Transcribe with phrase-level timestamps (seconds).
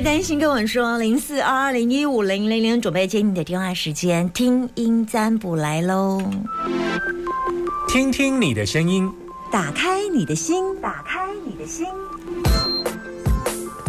[0.00, 6.22] 担心跟我说，零四二二零一五零零零，准备接你的电话时间，听音占卜来喽！
[7.88, 9.10] 听听你的声音，
[9.52, 11.86] 打开你的心，打开你的心，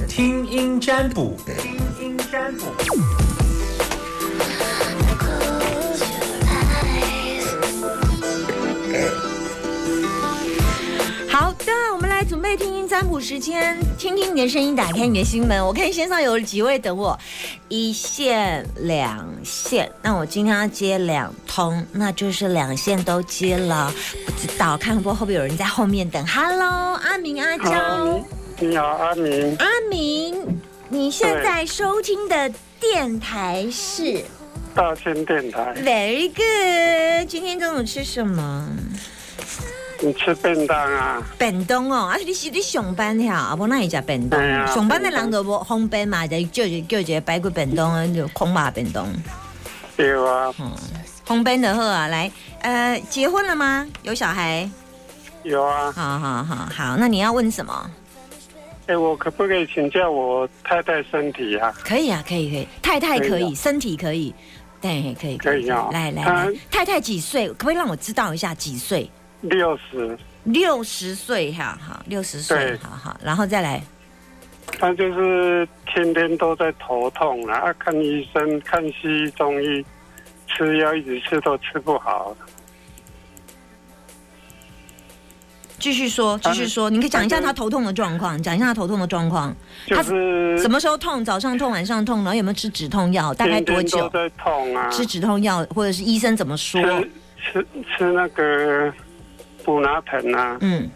[0.07, 3.20] 听音占卜，听音占卜。
[13.01, 15.65] 占卜时间，听听你的声音，打开你的心门。
[15.65, 17.17] 我看线上有几位等我，
[17.67, 23.91] 一线、两线，那我今天要接两通，那就是两线都接了。
[24.23, 28.23] 不知道看过会不会有人在后面等？Hello，阿明、阿娇，
[28.59, 29.55] 你好，阿明。
[29.57, 34.23] 阿明，你现在收听的电台是
[34.75, 35.73] 大千电台。
[35.83, 37.27] Very good。
[37.27, 38.69] 今天中午吃什么？
[40.01, 41.21] 你吃便当啊？
[41.37, 43.35] 便当哦，啊，你是你上班呀？
[43.35, 44.41] 啊，无那会食便当。
[44.41, 49.07] 啊上班的人都无方便嘛，就叫一叫一个排骨便当，就空麻便当。
[49.95, 50.71] 对啊，嗯
[51.23, 52.29] 方便的好啊，来，
[52.61, 53.87] 呃，结婚了吗？
[54.01, 54.69] 有小孩？
[55.43, 55.91] 有啊。
[55.91, 57.91] 好好好好，那你要问什么？
[58.87, 61.71] 哎，我可不可以请教我太太身体啊？
[61.85, 64.33] 可以啊，可以可以，太太可以，可以啊身体可以，
[64.81, 67.47] 对，可以可以啊来来来，太太几岁？
[67.49, 69.09] 可不可以让我知道一下几岁？
[69.41, 73.81] 六十，六十岁哈，哈，六十岁，对好好，然后再来。
[74.79, 79.85] 他就是天天都在头痛啊，啊看医生，看西医、中医，
[80.47, 82.35] 吃药一直吃都吃不好。
[85.77, 89.53] 继续说，继续说，你可以讲一下他头痛的状况，讲一下他头痛的状况。
[89.87, 91.25] 就是什么时候痛？
[91.25, 93.33] 早上痛，晚上痛，然后有没有吃止痛药？
[93.33, 93.97] 大概多久？
[93.97, 94.87] 天都在痛啊？
[94.91, 96.79] 吃止痛药，或者是医生怎么说？
[96.83, 97.11] 吃
[97.51, 97.67] 吃
[97.97, 98.93] 吃那个
[99.63, 100.57] 补拿疼啊？
[100.61, 100.89] 嗯，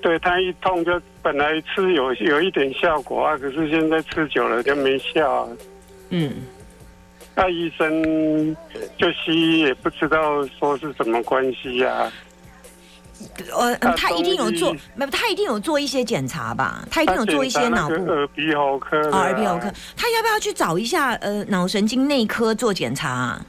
[0.00, 5.48] 对，他一痛就本来吃有有一点效果啊，可是现在吃久了就没效、啊。
[6.10, 6.32] 嗯，
[7.34, 8.56] 那医生
[8.96, 12.12] 就西医也不知道说是什么关系啊。
[13.52, 16.86] 呃，那他一定有做，没有，他一定有做一些检查吧？
[16.90, 23.46] 他一定有做一些脑部耳鼻喉科耳鼻喉科，他要不要去找一下呃脑神经内科做检查啊？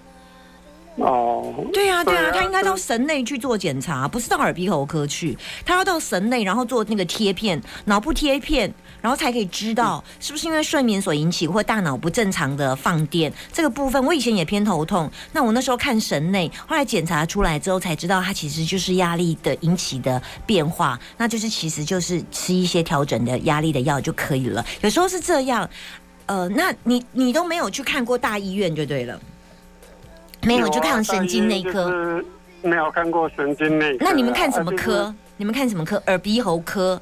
[0.98, 14.04] 哦，对啊、对啊他应该到神内去做检查，不是到耳鼻喉科去，他要到神内，然后做那个贴片，脑部贴片，然后才可以知道是不是因为睡眠所引起或大脑不正常的放电这个部分。
[14.04, 24.66] 我以前也偏头痛，那我那时候看神内，后来检查出来之后才知道，它其实就是压力的引起的变化，那就是其实就是吃一些调整的压力的药就可以了。
[24.82, 25.70] 有时候是这样，
[26.26, 29.20] 呃，那你你都没有去看过大医院就对了。
[30.44, 32.24] 没有就看神经内科，
[32.62, 34.10] 没有看过神经内科啊。
[34.10, 35.16] 那你们看什么啊科？？
[35.38, 36.02] 你们看什么科？
[36.08, 37.00] 耳鼻喉科。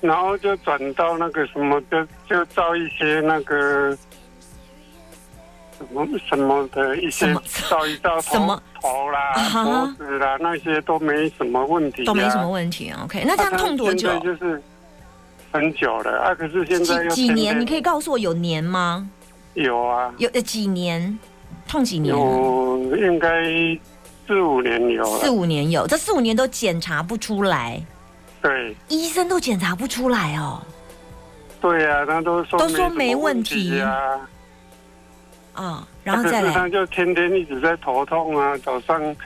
[0.00, 3.90] 然后就转到那个什么，就就照一些那个
[5.76, 7.26] 什么什么的一些
[7.68, 9.32] 照一照头什么头啦、
[9.64, 13.00] 脖子啦那些都没什么问题、啊，都没什么问题啊。
[13.04, 14.62] OK，那这样痛多久就是
[15.50, 17.60] 很久了啊，可是现在又几几年？
[17.60, 19.08] 你可以告诉我有年吗？
[19.54, 21.18] 有啊，有呃几年？
[21.68, 22.20] 痛几年了？
[22.20, 23.28] 有应该
[24.26, 27.80] 四五年有，四五年有，这四五年都检查不出来，
[28.42, 28.74] 对。
[28.88, 30.60] 医生都检查不出来哦。
[31.60, 34.28] 对啊，他都说都说没问问题啊，
[35.54, 39.16] 啊，然后再可是他，就天天一直在头痛啊，早上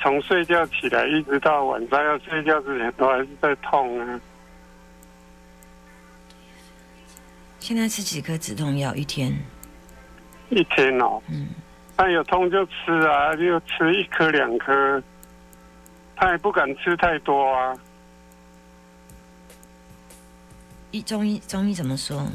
[0.00, 4.20] 从睡觉起来一直到晚上要睡觉之前都还是在痛啊。
[7.60, 8.94] 现在吃几颗止痛药？
[8.94, 9.36] 一天？
[10.50, 11.48] 一天哦，嗯，
[11.96, 15.02] 他有痛就吃啊，就吃一颗两颗，
[16.14, 17.74] 他也不敢吃太多啊。
[20.90, 22.26] 医中医中医怎么说？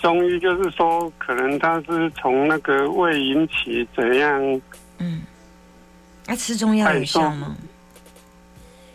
[0.00, 4.60] 中医就是说，可能他是从那个胃引起怎样，
[4.98, 5.22] 嗯，
[6.26, 7.56] 那吃中药有效吗？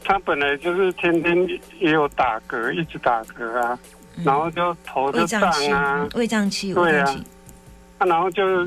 [0.03, 1.47] 他本来就是天天
[1.79, 3.77] 也有打嗝，一直打嗝啊，
[4.23, 7.23] 然后就头就胀嗯胃胀气啊，，胃胀气，对啊胃胀气。
[7.97, 8.65] 啊然后就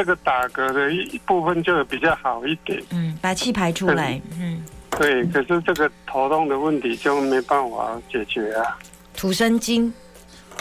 [0.00, 2.82] 这个打嗝的一部分就比较好一点。
[2.88, 4.18] 嗯，把气排出来。
[4.40, 8.78] 嗯，对，可是这个头痛的问题就没办法解决啊。
[9.14, 9.92] 土生金，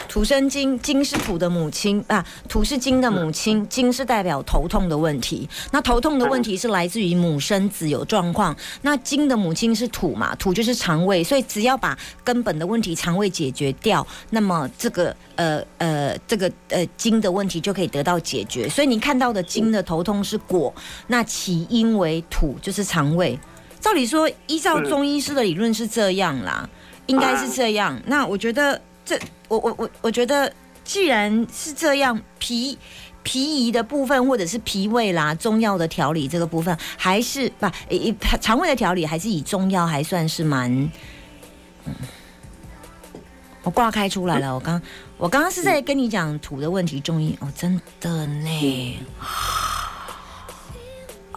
[0.09, 5.47] 土生金，金是土的母亲啊，土是金的母亲，金是代表头痛的问题。
[5.71, 18.67] 那头痛的问题是来自于母生子有状况，那金的母亲是土嘛，土就是肠胃，所以只要把根本的问题肠胃解决掉，那么这个呃呃这个呃金的问题就可以得到解决。
[18.67, 20.73] 所以你看到的金的头痛是果，
[21.05, 23.39] 那起因为土就是肠胃。
[23.79, 26.67] 照理说，依照中医师的理论是这样啦，
[27.05, 28.01] 应该是这样。
[28.07, 30.53] 那我觉得这，我我我我觉得
[30.83, 32.77] 既然是这样，脾
[33.23, 37.67] 脾仪的部分或者是脾胃啦，中药的调理这个部分，还是不
[38.39, 40.71] 肠胃的调理，还是以中药还算是蛮。
[41.85, 41.93] 嗯
[43.61, 44.81] 我挂开出来了，我刚
[45.17, 48.97] 我刚刚是在跟你讲土的问题，中医哦，真的呢，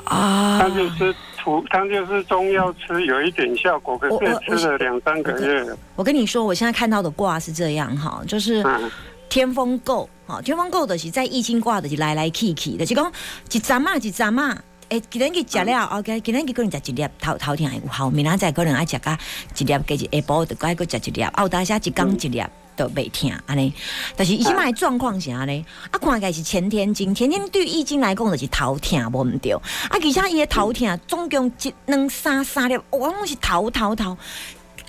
[0.05, 5.77] 啊他就是土，他就是中药吃有一点效果，可是吃了两三个月了。
[5.97, 8.91] 我跟你说，我现在看到的卦是这样哈，就是嗯，
[9.29, 13.13] 天风姤，哈，天风姤的是在易经卦的是来来去去的，就是讲
[13.51, 14.63] 一阵啊一阵啊。
[14.89, 19.19] 诶，今天去食了，OK，今天去可能食一粒头头天还有效，明仔载可能爱食甲
[19.57, 22.43] 一粒，加一下晡就该个食一粒，啊，有当下一工一粒
[22.77, 23.73] 都袂听安尼。
[24.17, 29.61] 但是伊即摆的状况是安尼，啊，看起来是前天经，前天对易经来讲就是头疼无毋对，啊，
[29.91, 34.17] 而且伊的头疼总共一两三三粒，我拢是头头头，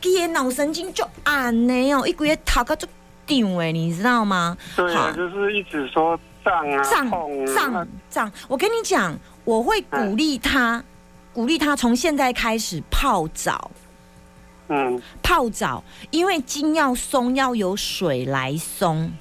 [0.04, 2.88] 伊的脑神经就暗的哦，伊规个头壳就
[3.26, 4.58] 胀诶，你知道吗？
[4.76, 7.10] 对啊，就是一直说胀啊、胀
[7.56, 10.84] 胀，胀，我跟你讲，我会鼓励他，
[11.32, 13.72] 鼓励他从现在开始泡澡。
[14.70, 19.12] 嗯，泡澡，因为筋要松，要有水来松。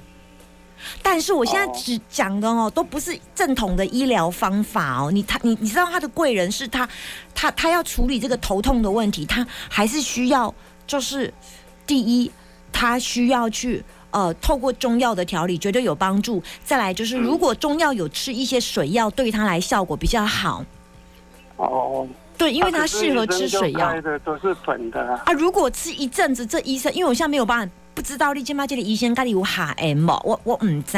[1.01, 5.11] 但是我现在哦只讲的哦，都不是正统的医疗方法哦。
[5.11, 6.87] 你他你你知道他的贵人是他，
[7.33, 10.53] 他他要处理这个头痛的问题，他还是需要
[10.87, 11.33] 就是
[11.87, 12.31] 第一，
[12.71, 13.83] 他需要去。
[14.13, 16.39] 呃，透过中药的调理绝对有帮助。
[16.63, 20.63] 再来就是，如果中药有吃一些水药，对他来效果比较好。
[21.55, 22.07] 哦，
[22.43, 23.89] 对，因为啊可是他适合吃水药。
[23.89, 25.21] 开的都是粉的啊。
[25.25, 30.97] 啊，如果吃一阵子，这医生，因为我现在没有办法，不知道你今麦这个医生到底有下 M 无，我我唔知，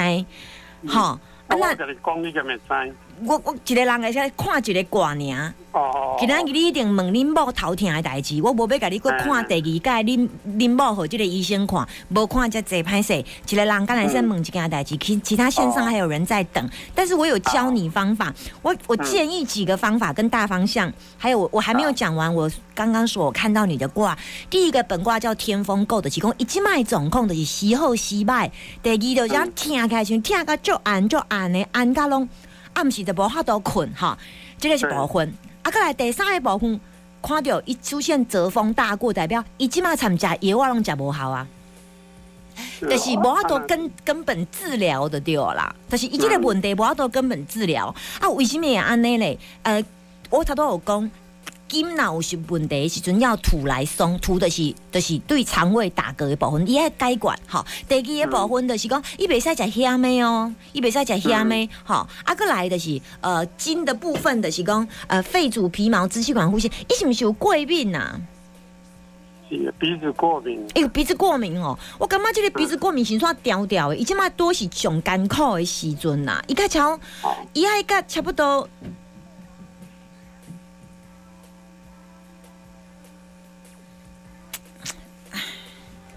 [0.88, 2.96] 哈、啊，那我跟你讲，你就咪知。
[3.26, 5.54] 我我一个人会使看一个卦尔。
[5.76, 13.14] 哦，今仔日你一定问恁某头疼的代志，我无要甲你搁看第二届，恁恁某互即个医生看，无看才坐歹势。
[13.50, 24.18] 一个人刚才先问一件代志，其其他线上还有人在等，但是我有教你方法，我我建议几个方法跟大方向，还有我我还没有讲完，我刚刚说我看到你的卦，
[24.50, 28.50] 第一个本卦叫天风姤的，是讲一即卖总控的是时好时歹，
[28.82, 32.30] 第二就是讲听开像听个足暗足暗的，暗甲拢
[32.72, 34.18] 暗时就无法度困哈，
[34.58, 35.34] 这个是部分。
[35.66, 36.80] 啊，再来第三个部分，
[37.24, 41.48] 看到一出现折风大过，代表伊即马参加药我拢食无效啊，
[42.56, 47.88] 是哦就是无法度根根本治疗的对啦，就是伊即个问题无法度根本治疗
[48.20, 49.40] 啊，为什么会安尼嘞？
[49.64, 49.84] 呃，
[50.30, 51.12] 我头拄有讲。
[51.68, 57.66] 筋若有是问题的时阵，要吐来松，土就是就是对肠胃打嗝的部分，伊爱改管吼。
[57.90, 62.08] 第二个部分就是讲，伊袂使食虾米哦，伊袂使食虾米吼。
[62.24, 68.20] 啊，过来就是呃筋的部分，就是讲呃肺主皮毛、支气管、呼吸，伊是毋是有过敏呐、
[69.50, 70.64] 是鼻子过敏。
[70.76, 76.92] 哎、有鼻子过敏哦，我感觉这个鼻子过敏是算调调的，伊即马多是上艰苦的时阵呐，伊较超，
[77.24, 78.70] 哦，伊爱甲差不多。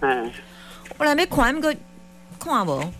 [0.01, 0.31] 嗯，
[0.97, 1.75] 我来要看那个
[2.39, 2.91] 看无，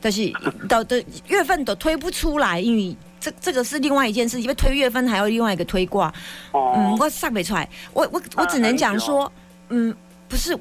[0.00, 0.32] 但是
[0.68, 6.12] 到的月份都推不出来，因为这这个是另外一件事，因为推月份还有另外一个推卦，
[6.52, 9.30] 哦，嗯，我上不出来，我我我只能讲说，
[9.68, 9.94] 嗯，
[10.28, 10.58] 不是，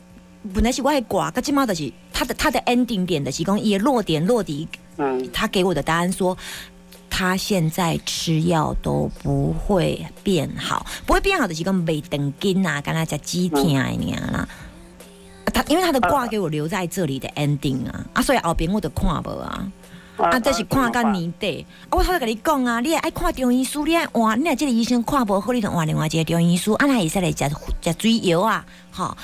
[0.53, 4.67] 本来是我的卦，跟今嘛的是他的他的 ending 点的是讲也落点落底，
[4.98, 6.38] 嗯，他给我的答案说。
[7.12, 14.48] 他现在吃药都不会变好，不会变好的是讲没等筋啊，跟他讲鸡天啊啦。
[15.68, 19.72] 因为他的卦给我留在这里的 ending 啊，啊，所以后边我就看无啊。
[20.18, 21.66] 啊，这是看到年底。
[21.89, 27.50] 啊，我头先跟你讲啊，你也爱看中医书，你爱换，你若这个医生看无好，你就换另外一个中医书，啊，那会使来食
[27.82, 29.16] 食水药啊，吼。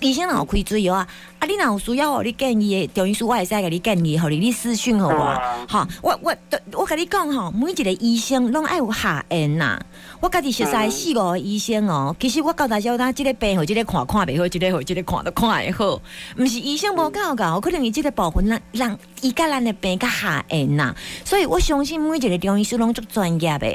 [0.00, 1.06] 医生若有开水药啊，
[1.38, 5.86] 啊，你若有需要互你建议的中医师，我会使甲你建议，互你你私讯互我，吼。
[6.02, 6.34] 我我
[6.72, 9.78] 我跟你讲吼，每一个医生拢爱有下缘呐。
[10.20, 16.00] 我家己实在四五个医生哦，其实我到大少呾，即个病或即个看看袂好，即个好，即个看都看会好。
[16.36, 20.94] 毋是医生无够够，可能伊即个部分让让伊甲咱的病较下缘呐。
[21.24, 23.66] 所以我相信每一个中医师拢足专业的。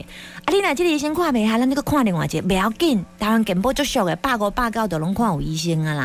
[0.46, 3.06] 啊，你若即个医生看袂下，咱你个看另外一个，袂要紧。
[3.20, 6.01] 台湾健保足俗的，百五百九都拢看有医生啊啦，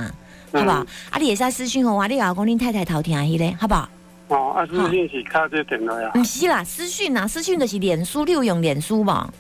[0.52, 0.80] 好不好？
[0.80, 3.88] 嗯啊，你会使私讯互我，你甲我讲恁太太头疼迄个，好不好？
[4.28, 9.32] 哦，啊，私讯是卡这电话呀，毋是啦，私讯啊，私讯就是脸书，你有用脸书无？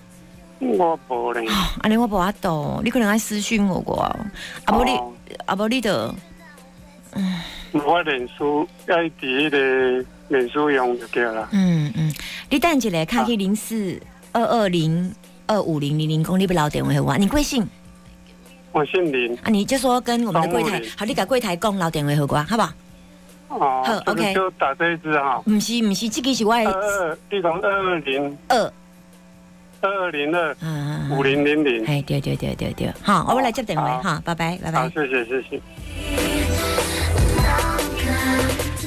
[0.58, 1.46] 我无咧。
[1.82, 3.96] 安尼我无法度，你可能爱私讯我我，
[4.64, 5.12] 啊无你哦
[5.44, 6.14] 啊无你的，
[7.72, 11.48] 我脸书要伫迄个脸书用就对了。
[11.52, 12.12] 嗯嗯，
[12.48, 14.00] 你等一下卡去零四
[14.32, 15.12] 二二零
[15.46, 17.66] 二五零零零公，你要留电话给我，你贵姓
[18.76, 19.48] 我姓林，啊？
[19.48, 22.70] 你就说跟我们的柜台好，你给柜台讲留电话给我，好不好？
[23.48, 28.72] 哦好，OK 就打这一支哈，不是不是，这个是我二的二，你讲二二零二，
[29.80, 34.90] 二二零二嗯，五零零零，哎，对对对对对，好，我们来接电话哈，拜拜拜好，拜。
[34.90, 36.25] 谢谢谢谢。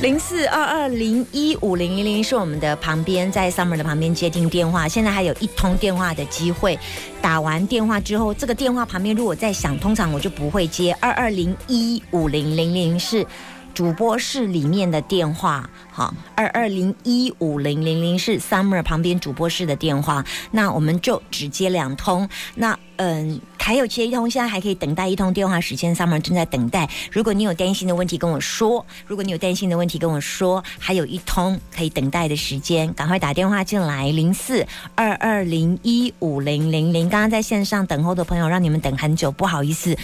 [0.01, 6.79] 零四二二零一五零零零是我们的旁边，在 Summer 的旁边接听电话，现在还有一通电话的机会。
[7.21, 10.95] 打完电话之后，这个电话旁边如果在响，通常我就不会接。
[11.01, 13.27] 二二零一五零零零是
[13.73, 22.29] 主播室里面的电话，好，二二零一五零零零是 Summer 旁边主播室的电话，那我们就只接两通。
[22.55, 26.89] 那嗯，还有接一通，现在还可以等待一通电话时间，Summer 正在等待。
[27.11, 37.07] 如果你有担心的问题跟我说，如果你有担心的问题跟我说，还有一通可以等待的时间，赶快打电话进来，零四二二零一五零零零。
[37.07, 39.95] 刚刚在线上等候的朋友，让你们等很久，不好意思。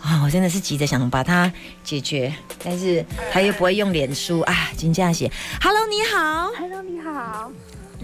[0.00, 1.50] 啊，我真的是急着想把它
[1.84, 5.30] 解决，但是他又不会用脸书啊，金价写
[5.62, 7.50] ，Hello，你好，Hello，你好。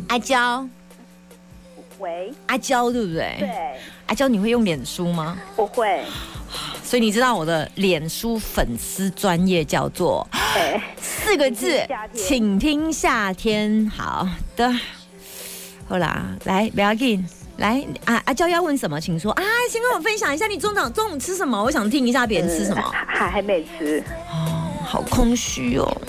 [0.08, 0.66] 阿娇，
[2.00, 3.36] 喂，阿娇对不对？
[3.38, 3.48] 对，
[4.06, 5.38] 阿娇，你会用脸书吗？
[5.54, 6.02] 我会。
[6.82, 11.80] 所以你知道我的脸书粉丝专业叫做哎，四个字
[12.12, 13.86] 请听夏，天。
[13.94, 14.26] 好
[14.56, 14.68] 的，
[15.86, 17.24] 好啦，来不要紧。
[17.58, 19.42] 来，啊阿娇要问什么，请说啊！
[19.70, 22.80] 先跟我分享一下你中早中午吃什么，我想听一下别人吃什么。
[22.90, 24.02] 还还还没吃。
[24.32, 26.00] 哦，好空虚哦，好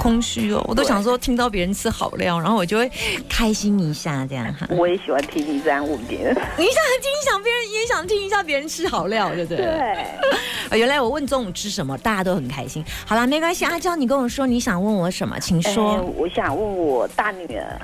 [0.00, 2.90] 空虚哦，我都想说听到别人吃好料，然后我就会
[3.28, 4.66] 开心一下这样哈。
[4.70, 6.34] 我也喜欢听你这样问别人。
[6.56, 9.58] 你想听，想别人也想听一下别人吃好料，对不对？
[9.58, 10.04] 对，
[10.72, 12.82] 哦，原来我问中午吃什么，大家都很开心。
[13.04, 16.00] 好啦，没关系，阿娇，你跟我说你想问我什么，请哎说。
[16.16, 17.78] 我想问我大女儿，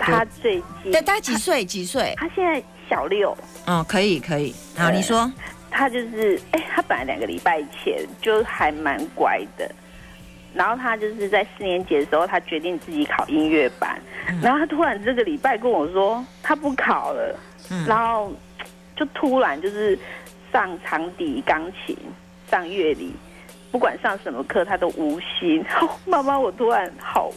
[0.00, 1.64] 她最近大大家几岁？
[1.64, 2.14] 几岁？
[2.16, 2.60] 她现在
[2.90, 3.36] 小六，
[3.68, 4.52] 哦，可以，可以。
[4.76, 5.32] 好，你说。
[5.70, 9.70] 她就是哎，她本来两个礼拜前就还蛮乖的。
[10.54, 13.98] 然后他就是在四年级的时候，他决定自己考音乐班。
[14.42, 17.38] 然后他突然这个礼拜跟我说，他不考了。
[17.70, 18.32] 嗯然后
[18.96, 19.98] 就突然就是
[20.52, 21.96] 上长笛、钢琴、
[22.50, 23.14] 上乐理，
[23.70, 25.64] 不管上什么课，他都无心。
[25.80, 27.32] 哦 妈妈，我突然好，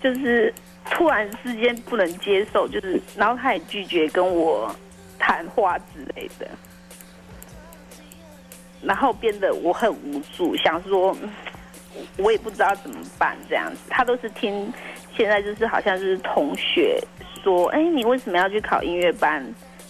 [0.00, 0.52] 就是
[0.90, 4.72] 突然之间不能接受，就是然后他也拒绝跟我
[5.18, 6.46] 谈话之类的，
[8.82, 11.16] 然后变得我很无助，想说。
[11.98, 14.72] 嗯我也不知道怎么办，这样子，他都是听，
[15.16, 17.00] 现在就是好像就是同学
[17.42, 19.44] 说，哎，你为什么要去考音乐班？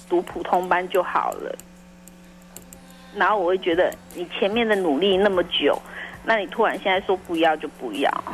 [0.09, 1.53] 读普通班就好了。
[3.17, 5.77] 然后我会觉得你前面的努力那么久，
[6.25, 8.25] 那你突然现在说不要就不要，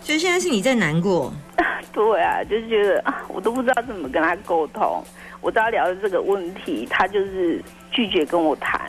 [0.00, 1.30] 所以现在是你在难过。
[1.92, 5.04] 对啊，就是觉得啊，我都不知道怎么跟他沟通。
[5.42, 7.60] 我知道聊的这个问题，他就是
[7.90, 8.80] 拒绝跟我谈。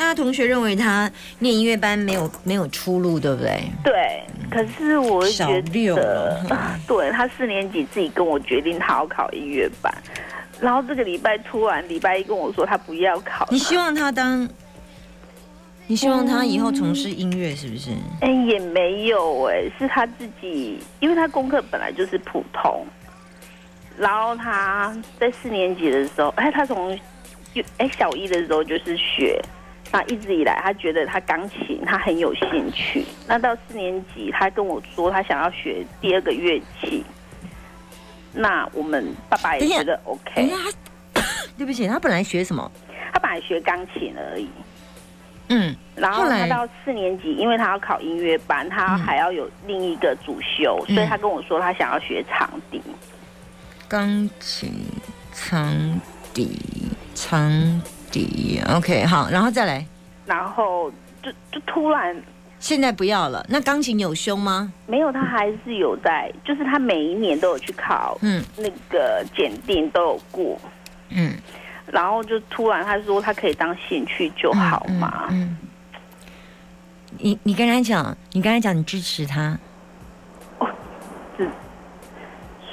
[0.00, 1.08] 那同学认为他
[1.40, 3.60] 念音乐班没有没有出路，对不对？
[3.84, 6.42] 对，可是我会觉得
[6.88, 9.92] 对他四年级自己跟我决定他要考音乐班，
[10.58, 14.48] 然后这个礼拜突然礼拜一跟我说他不要考，你希望他当？
[15.86, 17.90] 你希望他以后从事音乐是不是？
[18.22, 22.86] 哎、也没有哎、是他自己，因为他功课本来就是普通，
[23.98, 26.98] 然后他在四年级的时候，哎，他从
[27.52, 29.38] 就哎小一的时候就是学，
[29.92, 37.04] 那一直以来他觉得他钢琴他很有兴趣，那到四年级他跟我说他想要学第二个乐器，
[38.32, 40.48] 那我们爸爸也觉得 OK，
[41.14, 41.22] 他
[41.58, 42.70] 对不起，他本来学什么？
[43.12, 44.48] 他本来学钢琴而已。
[45.52, 52.80] 嗯，然后他到四年级，因为他要考音乐班，他嗯还要有另一个主修，嗯所以他跟我说他想要学长笛。
[53.88, 54.72] 钢琴、
[55.32, 56.00] 长
[56.32, 56.56] 笛、
[57.16, 59.84] 长笛，OK，好，然后再来。
[60.26, 60.90] 然后
[61.22, 62.16] 就就突然
[62.58, 63.44] 现在不要了。
[63.48, 64.72] 那钢琴有修吗？
[64.86, 70.60] 没有，他还是有在，就是他每一年都有去考嗯那个检定都有过，
[71.08, 71.34] 嗯，
[71.86, 75.42] 然后就突然他说他可以当兴趣就好嘛，嗯。
[75.42, 75.56] 嗯
[77.18, 79.58] 你你跟他讲，你跟他讲，你支持他，
[80.58, 80.68] 哦，
[81.36, 81.50] 是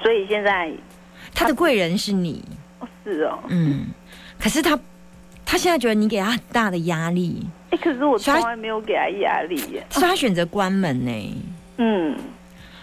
[0.02, 0.72] 所以现在
[1.34, 2.46] 他的贵人是你，
[2.80, 3.88] 哦是哦，嗯。
[4.40, 4.80] 可是他
[5.50, 11.44] 他现在觉得你给他很大的压力，哎，可是我从来没有给他压力耶，所以他选择关门呢。
[11.78, 12.14] 嗯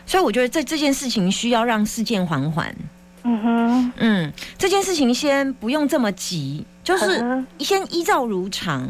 [0.06, 2.75] 所以我觉得这这件事情需要让事件缓缓。
[3.23, 8.88] 嗯哼，嗯，这件事情先不用这么急，就是嗯先依照如常。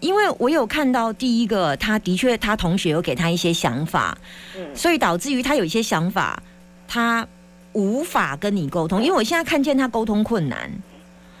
[0.00, 4.16] 因为我有看到第一个，他的确他同学有给他一些想法，
[4.56, 6.42] 嗯所以导致于他有一些想法，
[6.88, 7.26] 他
[7.72, 9.00] 无法跟你沟通。
[9.00, 10.70] 因为我现在看见他沟通困难，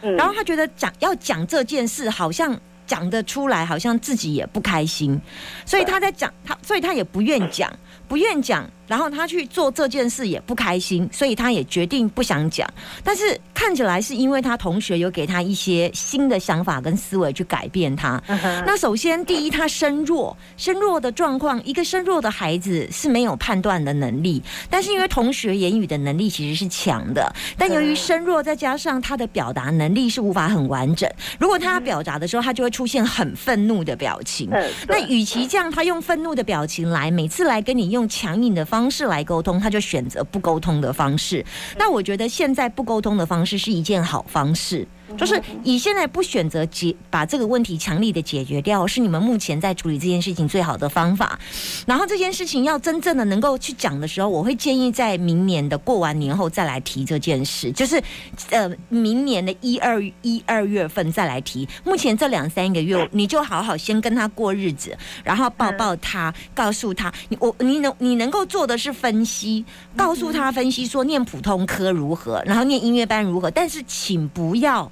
[0.02, 5.20] 嗯然后他觉得讲要讲这件事，好像讲得出来，好像自己也不开心，
[5.66, 7.72] 所以他在讲他，所以他也不愿讲，
[8.06, 8.68] 不愿讲。
[8.88, 12.68] 然后他去做这件事也不开心，所以他也决定不想讲。
[13.04, 18.20] 但是看起来是因为他同学有给他一些新的想法跟思维去改变他。
[18.66, 24.42] 那首先第一，他身弱，身弱的状况，一个身弱的孩子是没有判断的能力。
[24.70, 31.06] 但是因为同学言语的能力其实是强的，但由于身弱，再加上他的表达能力是无法很完整。
[31.38, 34.48] 如果他表达的时候，他就会出现很愤怒的表情。
[34.88, 38.77] 那与其这样，他用愤怒的表情来每次来跟你用强硬的方。
[38.78, 41.44] 方式来沟通，他就选择不沟通的方式。
[41.76, 44.86] 那我觉得现在不沟通的方式是一件好方式。
[45.16, 51.38] 就是以现在不选择解把这个问题强力的解决掉，是你们目前在处理这件事情最好的方法。
[51.86, 58.02] 然后这件事情要真正的能够去讲的时候，我会建议在明年的过完年后再来提这件事，就是
[58.50, 61.66] 呃明年的一二一二月份再来提。
[61.84, 69.64] 目前这两三个月，你就好好先跟他过日子，然后抱抱他，告诉他你我你能你能够做的是分析，
[69.96, 74.90] 告诉他分析说念普通科如何，然后念音乐班如何，但是请不要。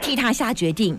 [0.00, 0.98] 替他下决定，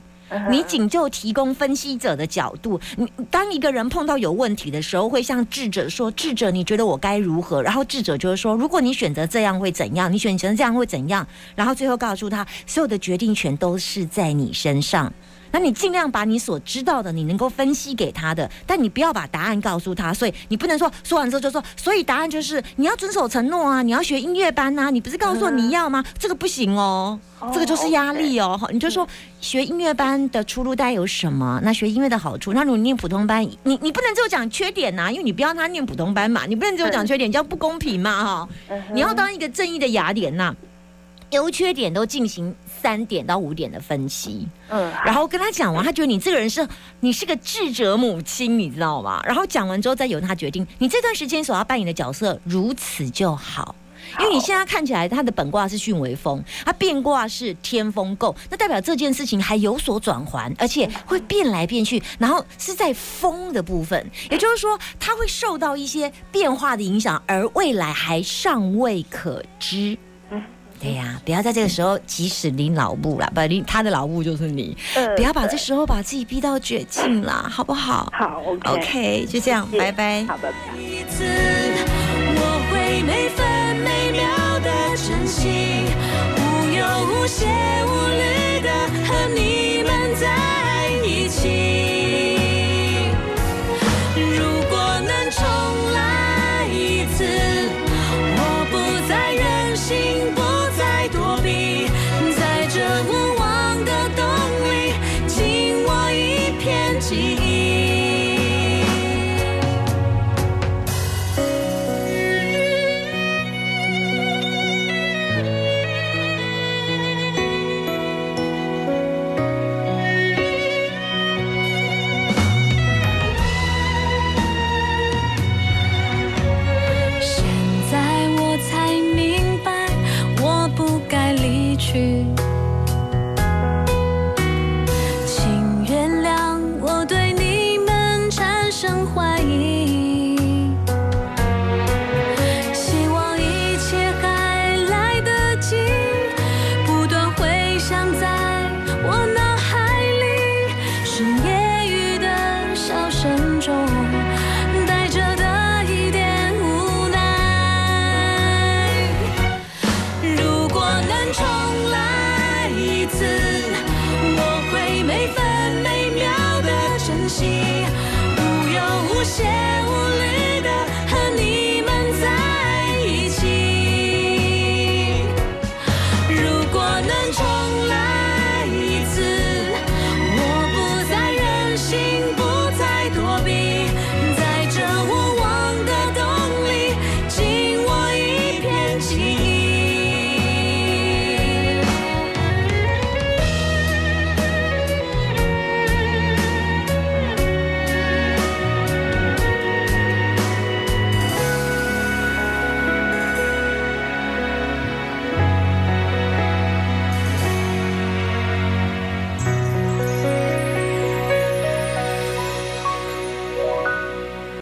[0.50, 2.80] 你仅就提供分析者的角度。
[2.96, 10.12] 你当一个人碰到有问题的时候，会向智者说：“智者，你觉得我该如何？”然后智者就是说：“如果你选择这样会怎样？
[10.12, 11.26] 你选择这样会怎样？”
[11.56, 15.12] 然后最后告诉他，所有的决定权都是在你身上。
[15.52, 20.14] 那你尽量把你所知道的，你能够分析给他的，但你不要把答案告诉他。
[20.14, 26.04] 所以你不能说说完之后就说，所以答案就是你要遵守承诺啊，你要学音乐班呐，你不是告诉我你要吗？
[26.18, 27.20] 这个不行哦，
[27.54, 28.60] 这个就是压力哦。
[28.72, 29.08] 你就说
[29.42, 31.60] 学音乐班的出路带有什么？
[31.64, 38.50] 那学音乐的好处，那如果你念普通班，你你不能只有讲缺点呐，因为你不要他念普通班嘛，你不能只有讲缺点，叫不公平嘛哈。
[38.94, 40.56] 你要当一个正义的雅典娜。
[41.32, 46.68] 优缺点都进行三点到五点的分析，嗯，然后跟他讲完，他觉得你这个人是，
[47.00, 49.22] 你是个智者母亲，你知道吗？
[49.26, 53.76] 然后讲完之后，再由他决定，你这段时间所要扮演的角色，如此就好。
[54.20, 69.96] 因为你现在看起来，他的本卦是巽为风，他变卦是天风姤，那代表这件事情还有所转环，而且会变来变去，然后是在风的部分，也就是说，他会受到一些变化的影响，而未来还尚未可知。
[70.82, 74.78] 对呀，不要在这个时候即使你老母了，不你他的老母就是你。
[75.16, 78.12] 不要把这时候把自己逼到绝境啦，好不好？
[78.16, 80.26] 好，OK，就这样，拜拜。
[80.26, 80.60] 好，拜拜。